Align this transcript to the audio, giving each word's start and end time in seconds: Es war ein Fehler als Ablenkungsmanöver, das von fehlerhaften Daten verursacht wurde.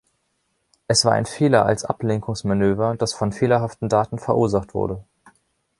Es 0.87 1.05
war 1.05 1.11
ein 1.11 1.27
Fehler 1.27 1.67
als 1.67 1.85
Ablenkungsmanöver, 1.85 2.95
das 2.97 3.13
von 3.13 3.31
fehlerhaften 3.31 3.87
Daten 3.87 4.17
verursacht 4.17 4.73
wurde. 4.73 5.03